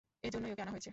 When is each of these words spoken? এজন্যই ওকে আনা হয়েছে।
এজন্যই 0.23 0.51
ওকে 0.51 0.61
আনা 0.61 0.71
হয়েছে। 0.71 0.89